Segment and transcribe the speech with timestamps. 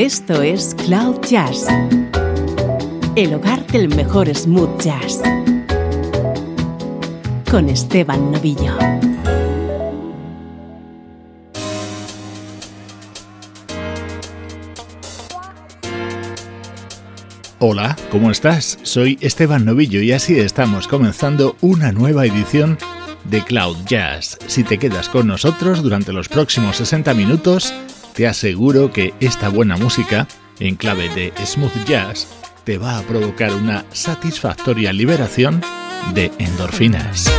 [0.00, 1.66] Esto es Cloud Jazz,
[3.16, 5.20] el hogar del mejor smooth jazz,
[7.50, 8.78] con Esteban Novillo.
[17.58, 18.78] Hola, ¿cómo estás?
[18.82, 22.78] Soy Esteban Novillo y así estamos comenzando una nueva edición
[23.24, 24.38] de Cloud Jazz.
[24.46, 27.74] Si te quedas con nosotros durante los próximos 60 minutos,
[28.14, 30.26] te aseguro que esta buena música,
[30.58, 32.28] en clave de smooth jazz,
[32.64, 35.60] te va a provocar una satisfactoria liberación
[36.14, 37.30] de endorfinas.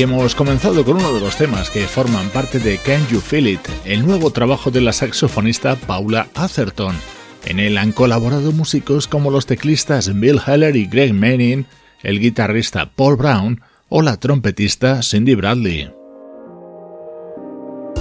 [0.00, 3.46] Hoy hemos comenzado con uno de los temas que forman parte de Can You Feel
[3.46, 6.96] It, el nuevo trabajo de la saxofonista Paula Atherton.
[7.44, 11.66] En él han colaborado músicos como los teclistas Bill Heller y Greg Manning,
[12.02, 13.60] el guitarrista Paul Brown
[13.90, 15.90] o la trompetista Cindy Bradley.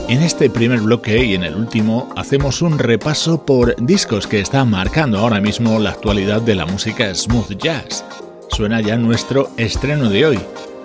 [0.07, 4.69] En este primer bloque y en el último hacemos un repaso por discos que están
[4.69, 8.05] marcando ahora mismo la actualidad de la música smooth jazz.
[8.47, 10.39] Suena ya nuestro estreno de hoy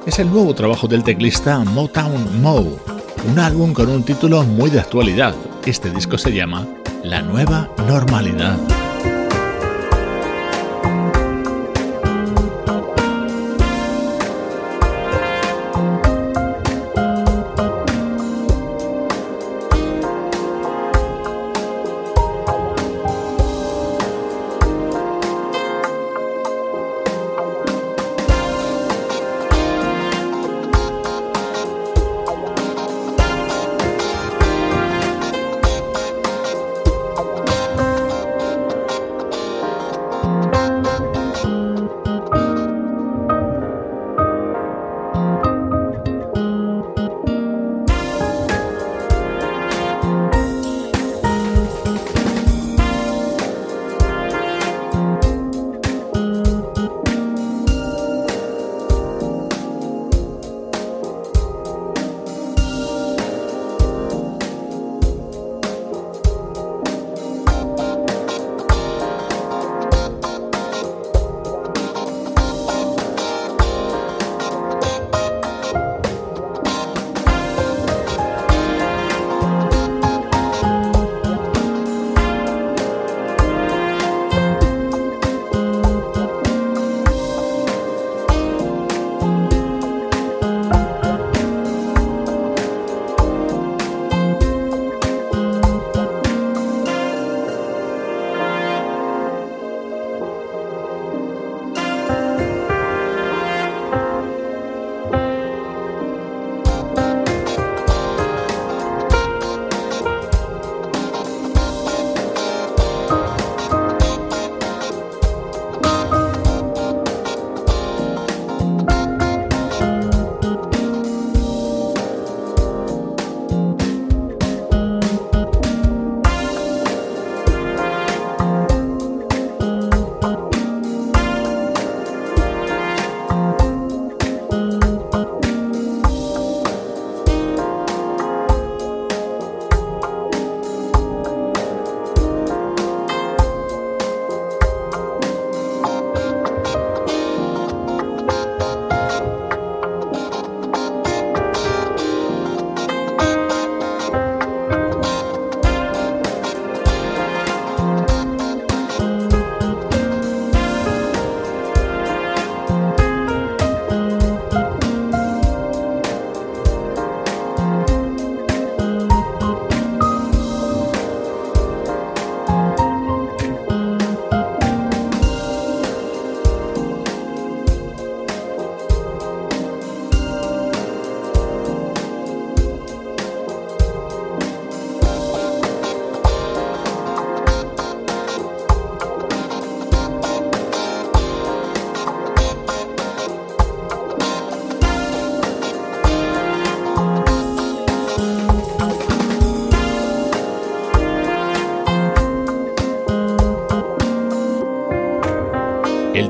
[0.06, 2.78] es el nuevo trabajo del teclista Motown Mo,
[3.28, 5.34] un álbum con un título muy de actualidad.
[5.64, 6.66] Este disco se llama
[7.02, 8.58] La Nueva Normalidad.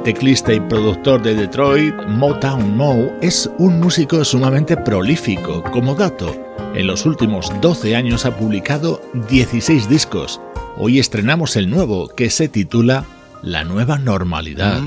[0.05, 5.63] Teclista y productor de Detroit, Motown Mo, es un músico sumamente prolífico.
[5.73, 6.37] Como dato,
[6.75, 10.43] en los últimos 12 años ha publicado 16 discos.
[10.77, 13.07] Hoy estrenamos el nuevo, que se titula
[13.43, 14.83] La nueva normalidad.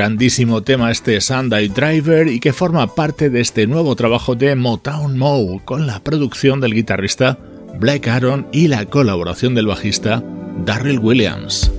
[0.00, 5.18] Grandísimo tema este Sunday Driver y que forma parte de este nuevo trabajo de Motown
[5.18, 7.36] Mo con la producción del guitarrista
[7.78, 10.24] Black Aaron y la colaboración del bajista
[10.64, 11.69] Darryl Williams.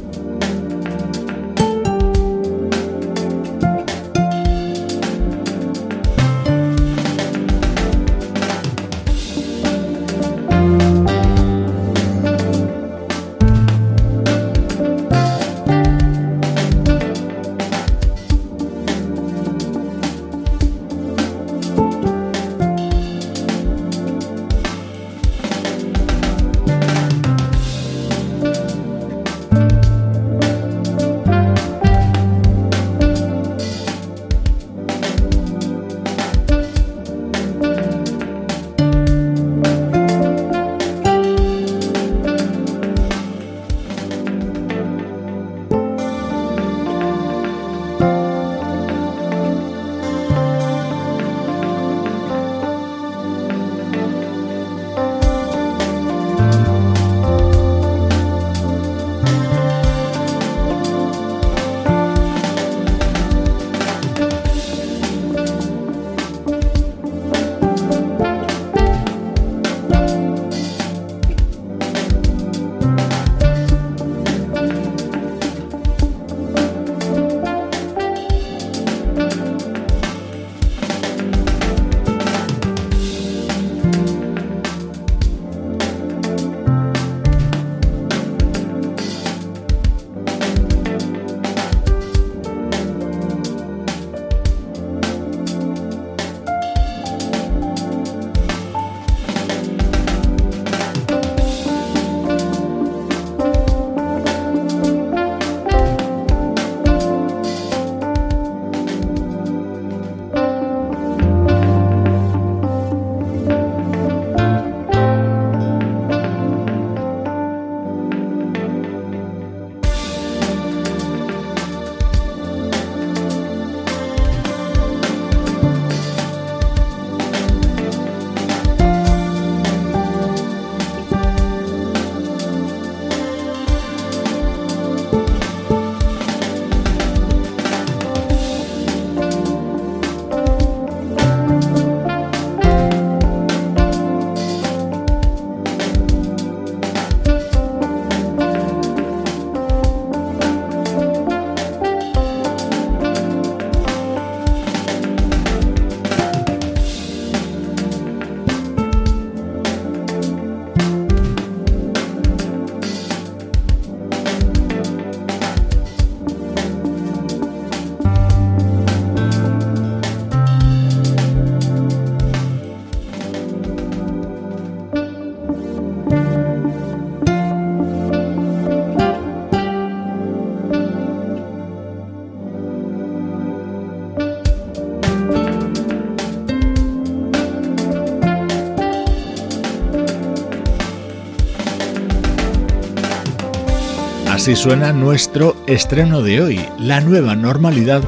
[194.42, 196.60] Así suena nuestro estreno de hoy.
[196.80, 198.02] La nueva normalidad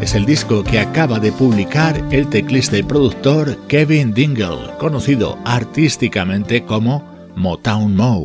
[0.00, 6.64] es el disco que acaba de publicar el teclista y productor Kevin Dingle, conocido artísticamente
[6.64, 8.22] como Motown Mo.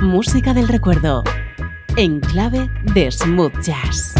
[0.00, 1.22] Música del recuerdo,
[1.96, 4.14] en clave de smooth jazz.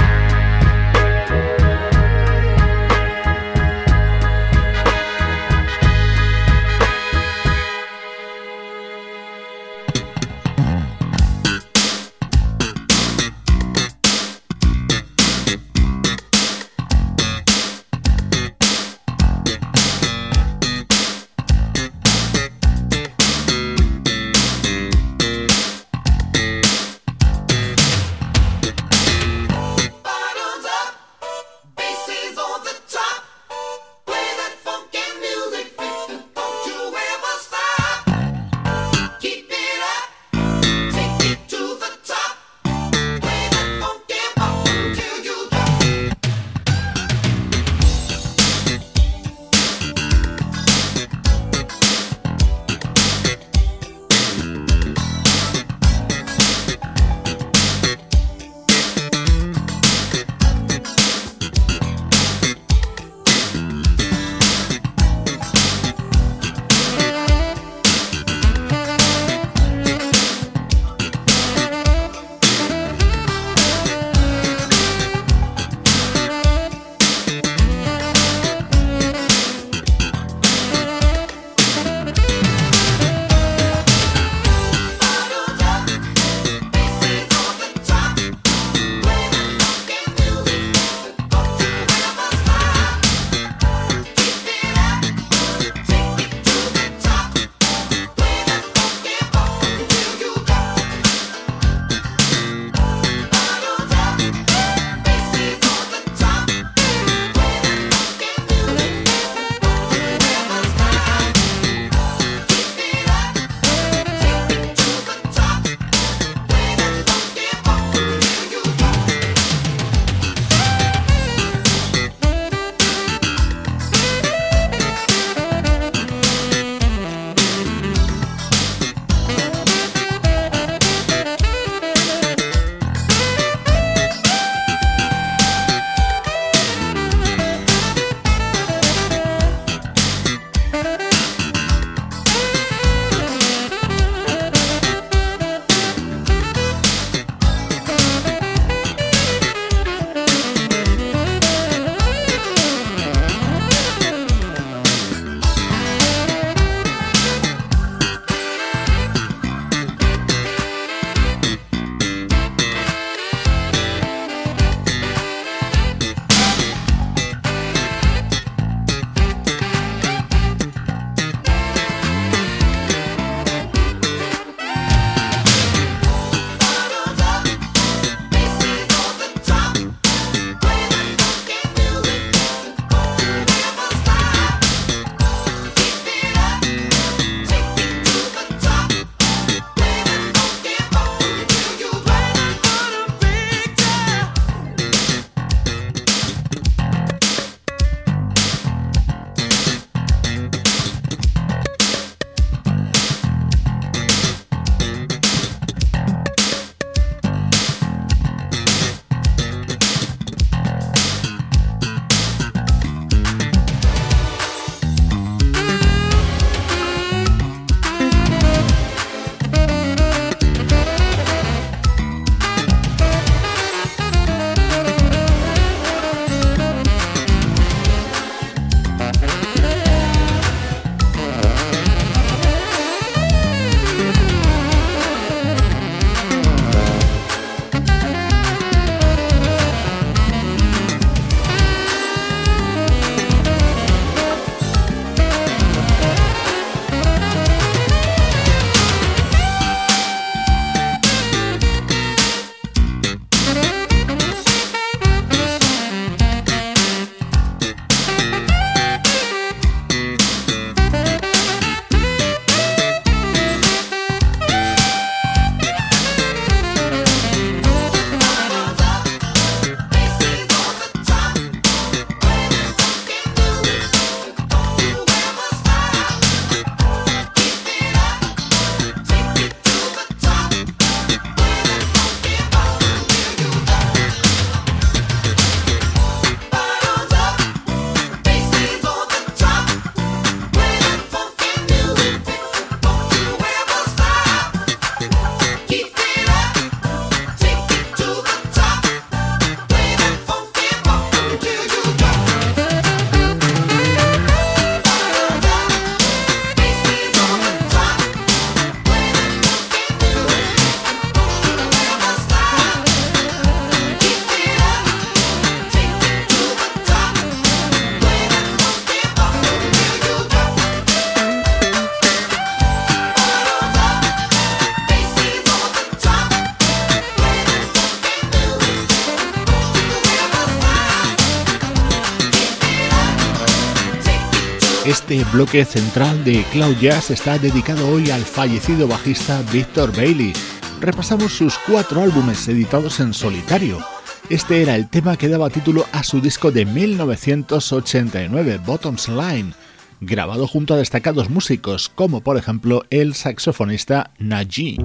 [335.11, 340.33] Este bloque central de Cloud Jazz está dedicado hoy al fallecido bajista Victor Bailey.
[340.81, 343.81] Repasamos sus cuatro álbumes editados en solitario.
[344.29, 349.53] Este era el tema que daba título a su disco de 1989, Bottoms Line,
[350.01, 354.77] grabado junto a destacados músicos como por ejemplo el saxofonista Najee.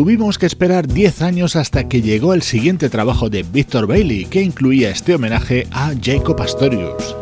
[0.00, 4.40] Tuvimos que esperar 10 años hasta que llegó el siguiente trabajo de Victor Bailey, que
[4.40, 7.14] incluía este homenaje a Jacob Astorius.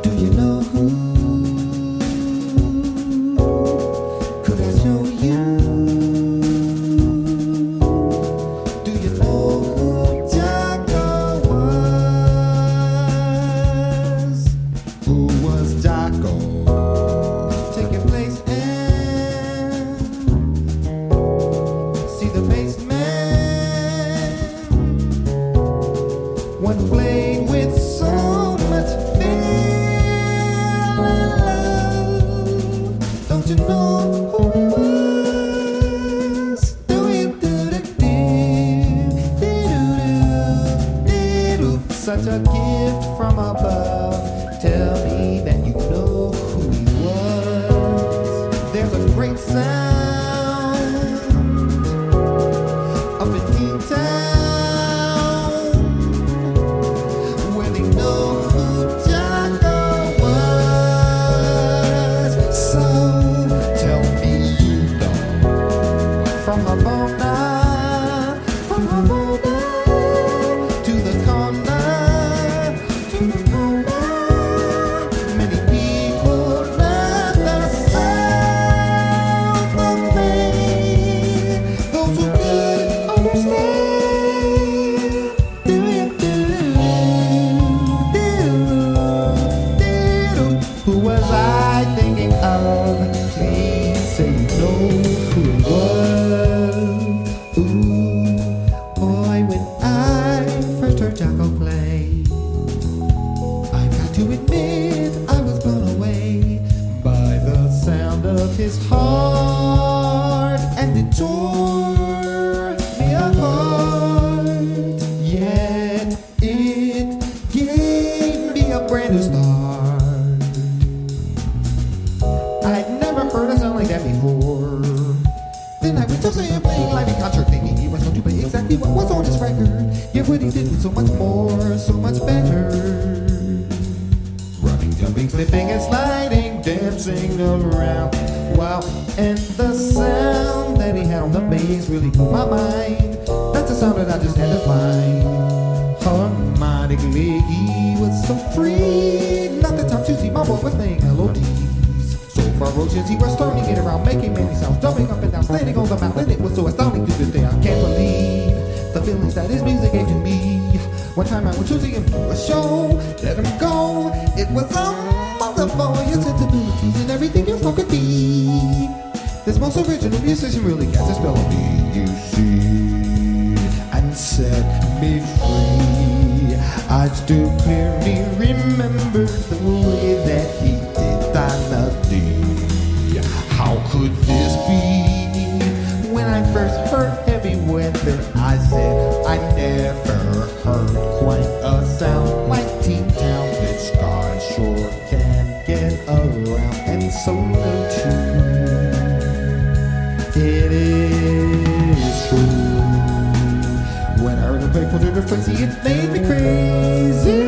[205.28, 207.42] crazy, it made me crazy.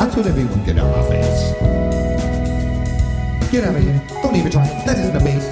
[0.00, 1.52] I told everyone, get out of my face.
[3.52, 4.02] Get out of here.
[4.22, 4.66] Don't even try.
[4.84, 5.46] That isn't a base.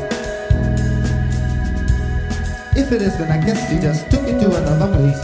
[2.76, 5.20] If it is, then I guess you just took it to another place.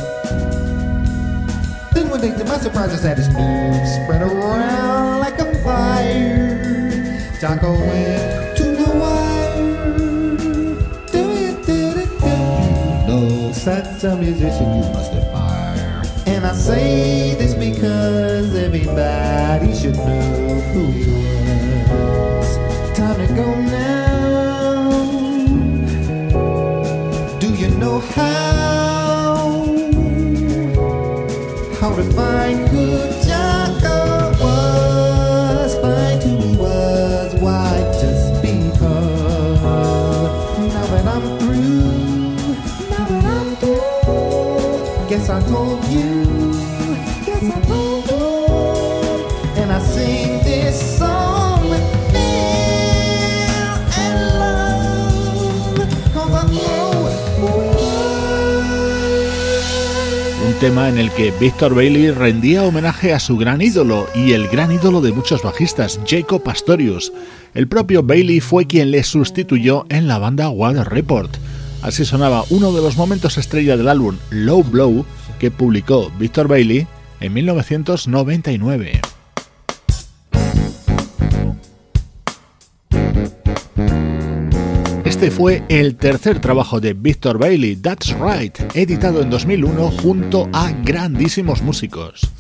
[1.93, 7.39] Then one day, to my surprise, I saw this spread around like a fire.
[7.41, 8.46] Taco went
[14.07, 16.03] A musician you must admire.
[16.27, 21.11] And I say this because everybody should know who he
[21.91, 22.57] was.
[22.97, 24.91] Time to go now.
[27.41, 29.67] Do you know how?
[31.81, 33.26] How to find good
[45.29, 46.55] I told you.
[47.27, 49.61] Yes, I told you.
[49.61, 52.37] And I sing this song with fear
[60.47, 64.47] Un tema en el que Victor Bailey rendía homenaje a su gran ídolo y el
[64.47, 67.13] gran ídolo de muchos bajistas, Jacob Pastorius.
[67.53, 71.37] El propio Bailey fue quien le sustituyó en la banda Water Report.
[71.83, 75.05] Así sonaba uno de los momentos estrella del álbum Low Blow
[75.39, 76.87] que publicó Victor Bailey
[77.21, 79.01] en 1999.
[85.05, 90.73] Este fue el tercer trabajo de Victor Bailey, That's Right, editado en 2001 junto a
[90.85, 92.31] grandísimos músicos.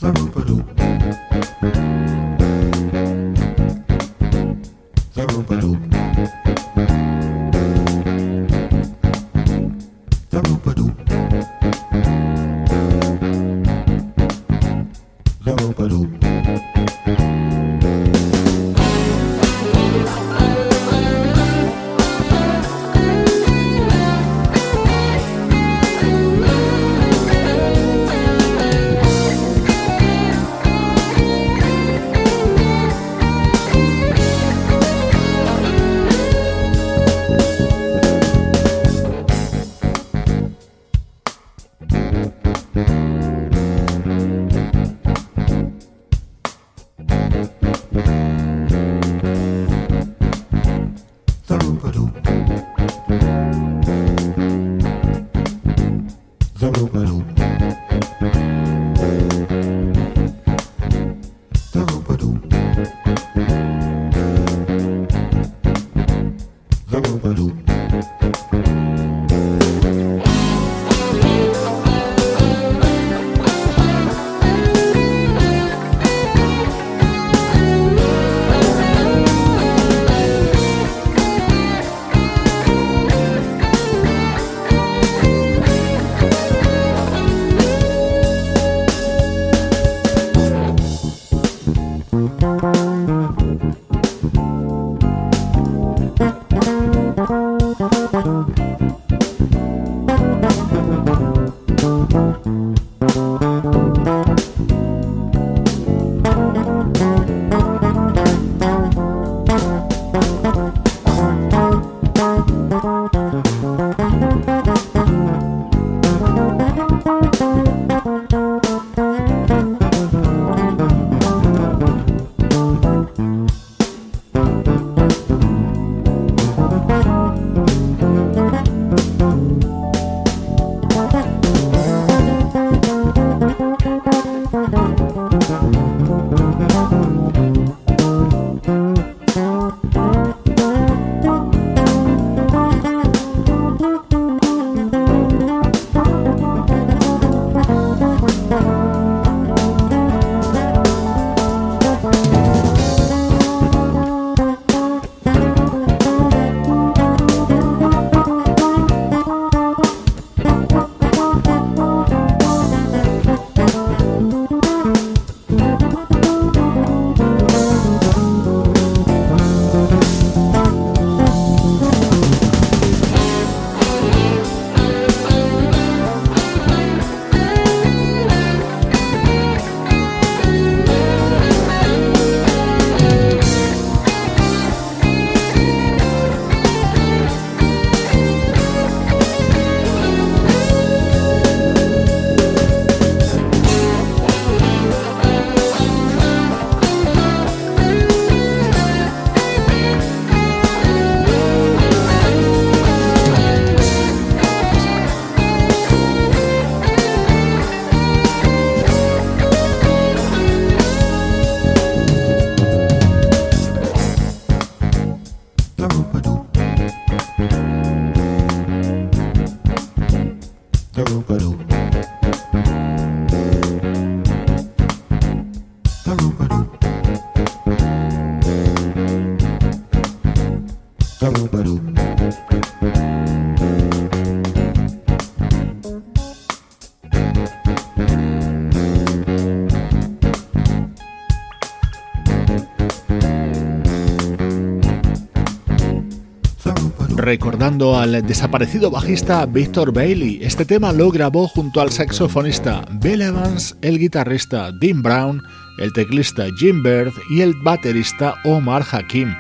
[247.27, 250.39] Recordando al desaparecido bajista Victor Bailey.
[250.43, 255.43] Este tema lo grabó junto al saxofonista Bill Evans, el guitarrista Dean Brown,
[255.79, 259.35] el teclista Jim Bird y el baterista Omar Hakim.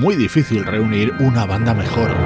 [0.00, 2.16] Muy difícil reunir una banda mejor.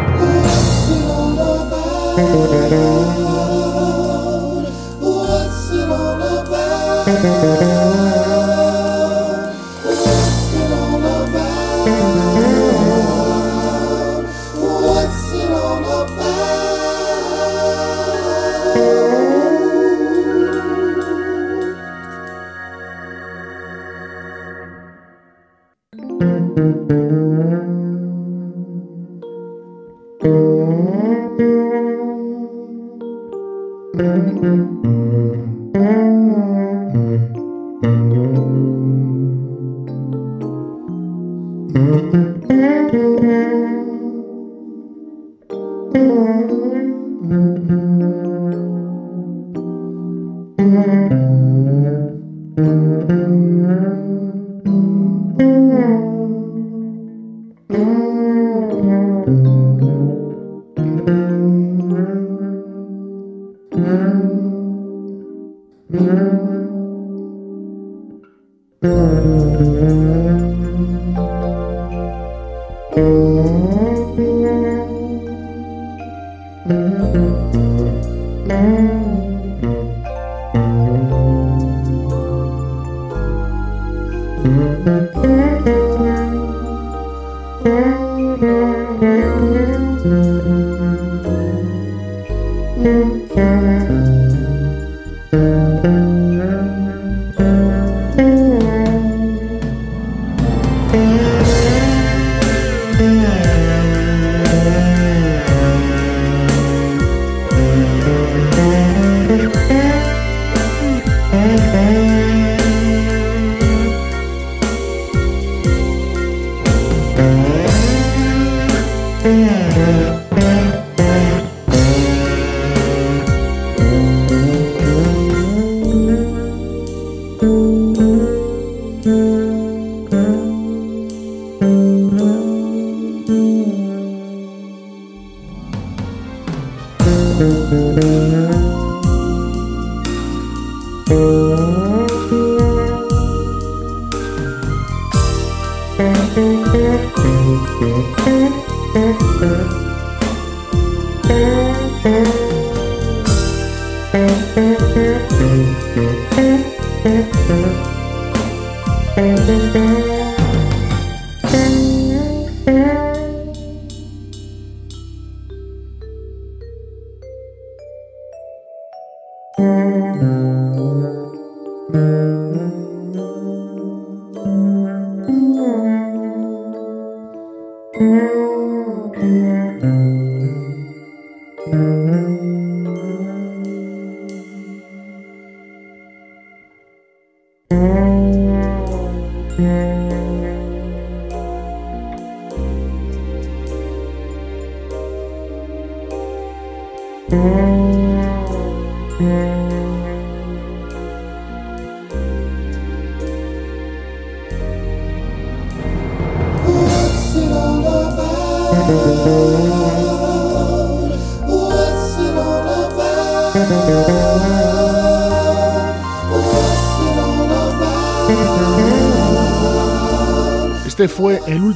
[156.35, 156.62] Este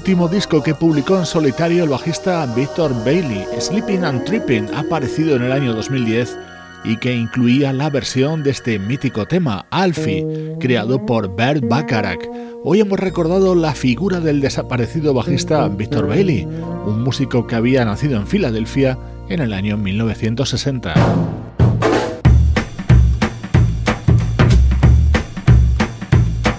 [0.07, 3.45] último disco que publicó en solitario el bajista Victor Bailey.
[3.59, 6.39] Sleeping and Tripping aparecido en el año 2010
[6.85, 12.21] y que incluía la versión de este mítico tema, Alfie, creado por Bert Bacharach.
[12.63, 18.17] Hoy hemos recordado la figura del desaparecido bajista Victor Bailey, un músico que había nacido
[18.17, 18.97] en Filadelfia
[19.29, 20.95] en el año 1960.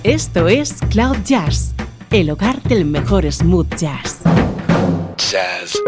[0.04, 1.77] Esto es Cloud Jazz
[2.12, 4.22] el hogar del mejor smooth jazz.
[5.18, 5.87] Jazz.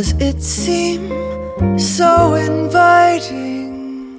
[0.00, 1.08] Does it seem
[1.78, 4.18] so inviting?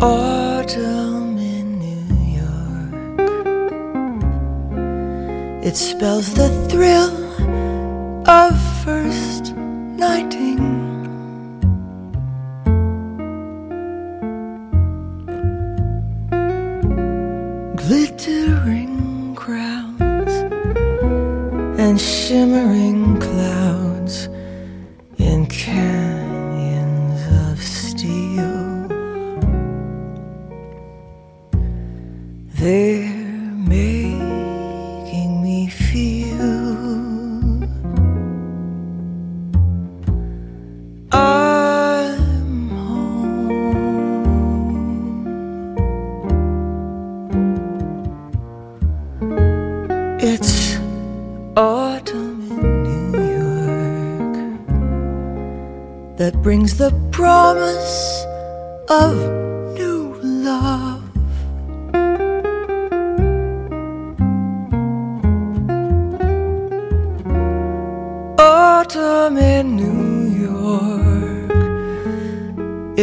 [0.00, 2.06] Autumn in New
[2.42, 2.92] York.
[5.64, 6.48] It spells the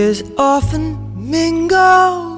[0.04, 0.84] is often
[1.16, 2.33] mingle.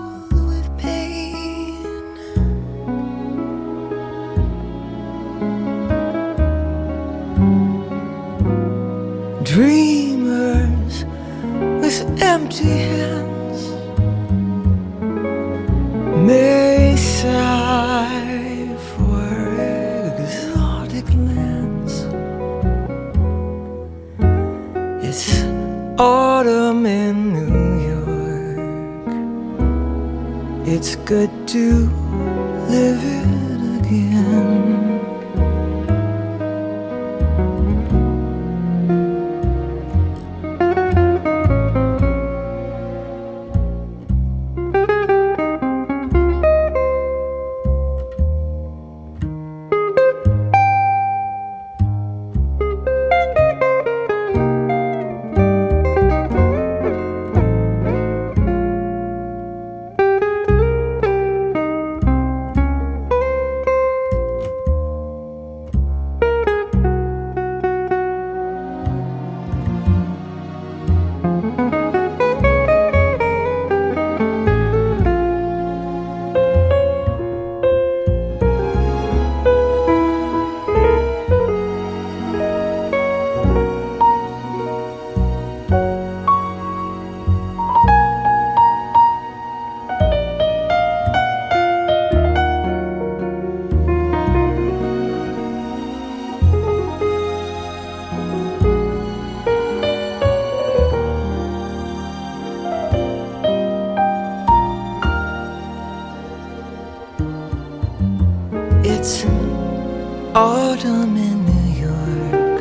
[110.75, 112.59] Autumn in New York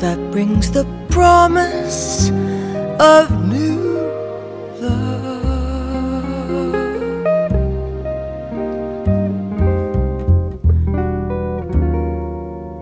[0.00, 2.30] that brings the promise
[2.98, 3.78] of new
[4.80, 5.44] love.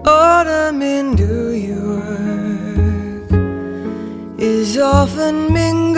[0.06, 3.30] Autumn in New York
[4.38, 5.89] is often mingled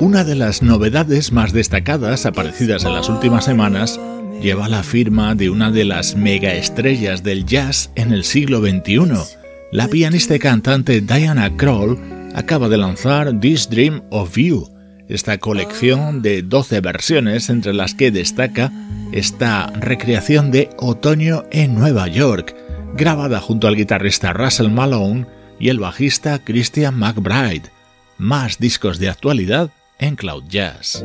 [0.00, 4.00] Una de las novedades más destacadas aparecidas en las últimas semanas
[4.40, 9.36] lleva la firma de una de las megaestrellas del jazz en el siglo XXI.
[9.70, 11.98] La pianista y cantante Diana Kroll
[12.34, 14.70] acaba de lanzar This Dream of You,
[15.08, 18.72] esta colección de 12 versiones entre las que destaca
[19.12, 22.56] esta recreación de Otoño en Nueva York,
[22.94, 27.70] grabada junto al guitarrista Russell Malone y el bajista Christian McBride.
[28.18, 31.04] Más discos de actualidad en Cloud Jazz.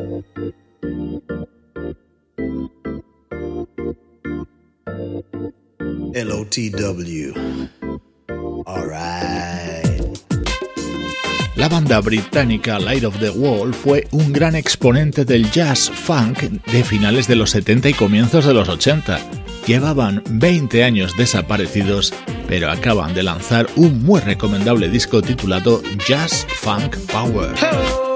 [6.14, 7.34] LOTW.
[8.66, 9.92] All right.
[11.56, 16.84] La banda británica Light of the Wall fue un gran exponente del jazz funk de
[16.84, 19.41] finales de los 70 y comienzos de los 80.
[19.66, 22.14] Llevaban 20 años desaparecidos,
[22.48, 28.11] pero acaban de lanzar un muy recomendable disco titulado Jazz Funk Power.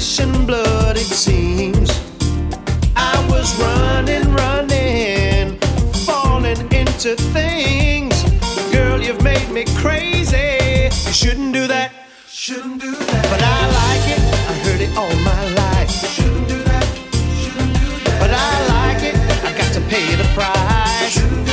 [0.00, 1.90] flesh and blood, it seems.
[2.96, 5.58] I was running, running,
[6.06, 8.14] falling into things.
[8.72, 10.88] Girl, you've made me crazy.
[11.06, 11.92] You shouldn't do that.
[12.28, 13.24] Shouldn't do that.
[13.30, 14.22] But I like it.
[14.48, 15.90] I heard it all my life.
[16.14, 16.86] Shouldn't do that.
[17.42, 18.20] Shouldn't do that.
[18.20, 19.16] But I like it.
[19.44, 21.12] I got to pay the price.
[21.12, 21.49] Shouldn't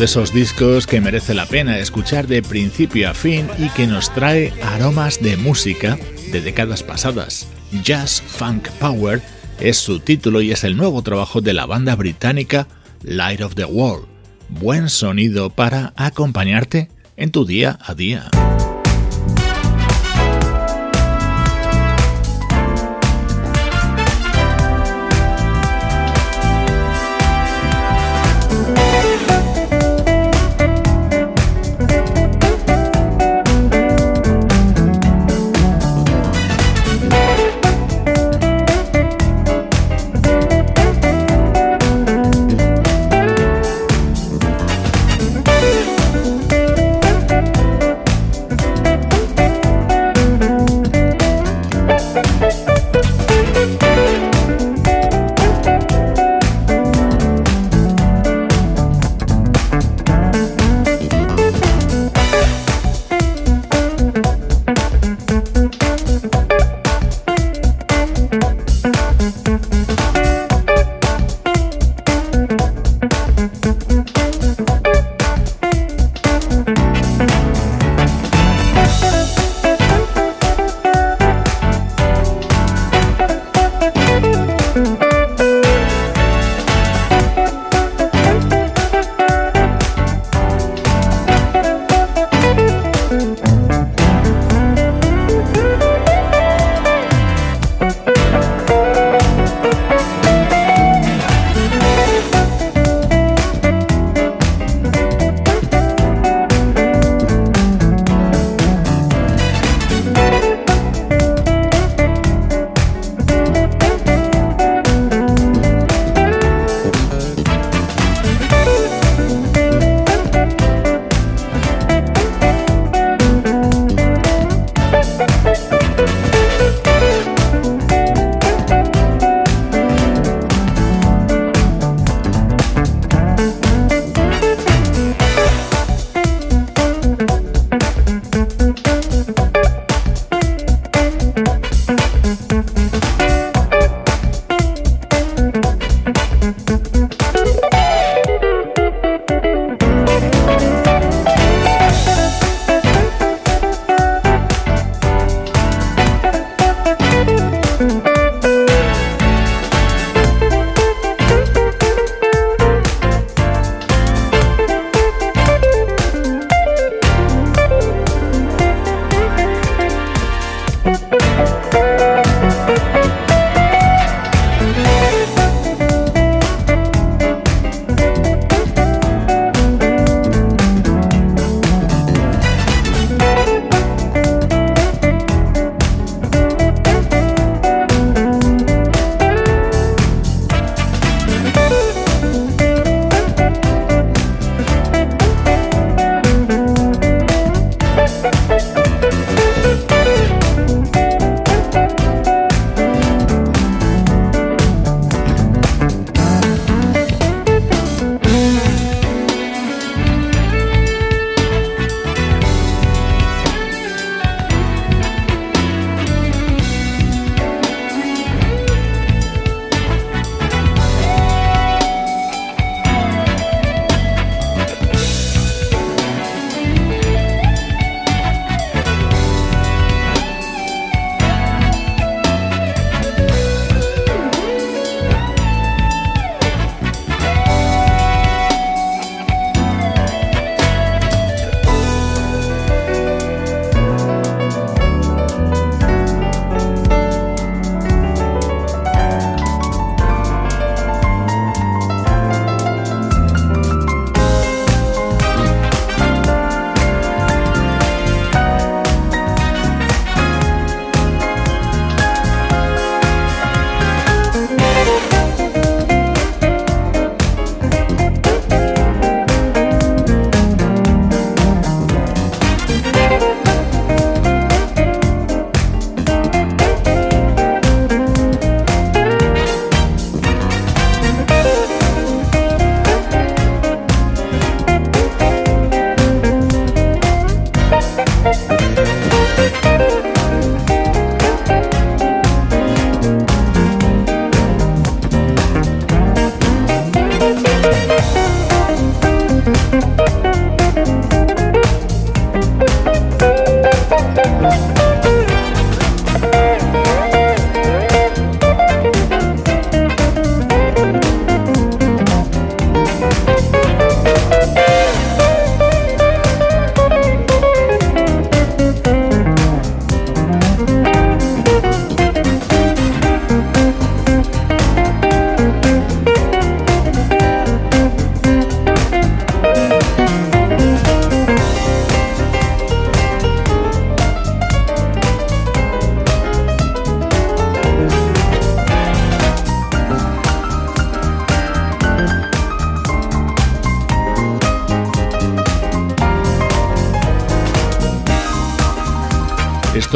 [0.00, 4.10] de esos discos que merece la pena escuchar de principio a fin y que nos
[4.14, 5.98] trae aromas de música
[6.32, 7.46] de décadas pasadas.
[7.84, 9.20] Jazz Funk Power
[9.60, 12.66] es su título y es el nuevo trabajo de la banda británica
[13.02, 14.06] Light of the World.
[14.48, 16.88] Buen sonido para acompañarte
[17.18, 18.30] en tu día a día.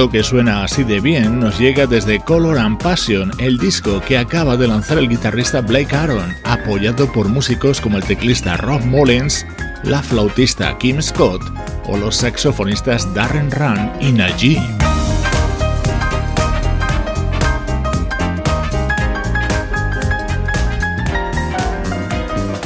[0.05, 4.19] Esto que suena así de bien nos llega desde Color and Passion, el disco que
[4.19, 9.47] acaba de lanzar el guitarrista Blake Aaron, apoyado por músicos como el teclista Rob Mullins,
[9.83, 11.41] la flautista Kim Scott
[11.87, 14.84] o los saxofonistas Darren Run y Najee.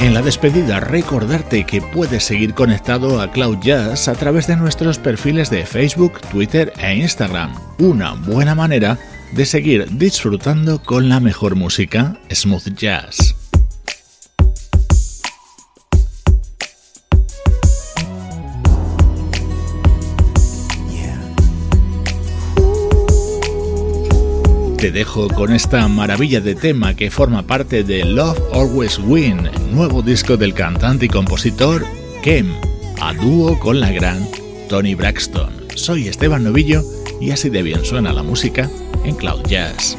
[0.01, 4.96] En la despedida, recordarte que puedes seguir conectado a Cloud Jazz a través de nuestros
[4.96, 7.53] perfiles de Facebook, Twitter e Instagram.
[7.78, 8.96] Una buena manera
[9.32, 13.38] de seguir disfrutando con la mejor música smooth jazz.
[24.79, 30.03] Te dejo con esta maravilla de tema que forma parte de Love Always Win, nuevo
[30.03, 31.85] disco del cantante y compositor
[32.22, 32.55] Kem,
[33.01, 34.24] a dúo con la gran
[34.68, 35.53] Tony Braxton.
[35.74, 36.85] Soy Esteban Novillo
[37.20, 38.70] y así de bien suena la música
[39.05, 39.99] en Cloud Jazz.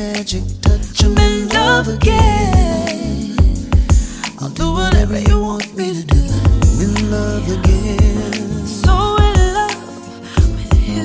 [0.00, 1.04] Magic touch.
[1.04, 3.36] I'm in love again.
[4.40, 6.22] I'll do whatever you want me to do.
[6.84, 8.66] In love again.
[8.66, 8.94] So
[9.28, 9.82] in love
[10.56, 11.04] with you.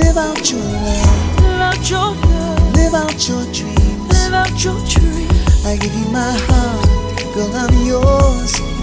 [0.00, 1.40] Live out your life.
[1.40, 2.74] Live out your love.
[2.78, 4.08] Live out your dreams.
[4.12, 5.28] Live out your dream.
[5.64, 7.54] I give you my heart, girl.
[7.62, 8.73] I'm yours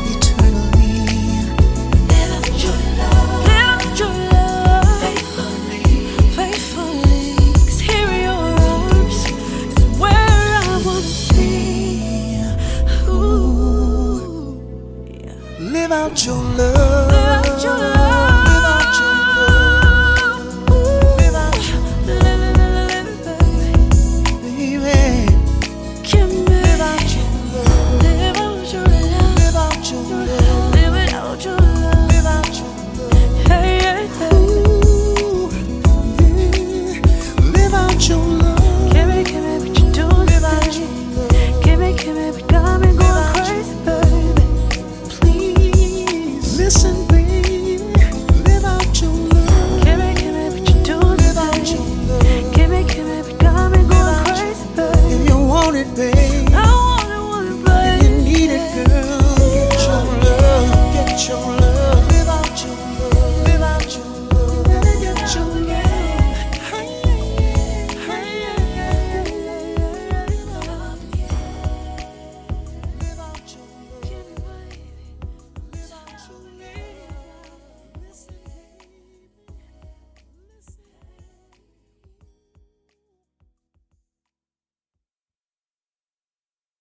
[16.14, 16.91] 久了。